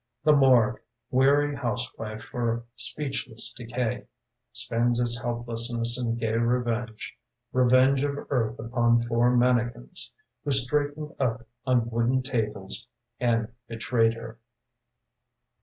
[0.23, 0.81] The morgue,
[1.11, 4.07] weary housewife for speechless decay,
[4.51, 7.15] Spends its helplessness in gay revenge:
[7.53, 10.11] Revenge of earth upon four manikins
[10.43, 12.87] Who straightened up on wooden tables
[13.19, 14.39] And betrayed her.